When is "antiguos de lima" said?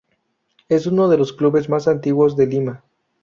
1.87-2.83